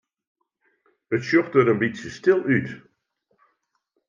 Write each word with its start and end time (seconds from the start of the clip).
It 1.15 1.23
sjocht 1.25 1.53
der 1.53 1.69
in 1.71 1.79
bytsje 1.81 2.09
stil 2.17 2.41
út. 2.55 2.69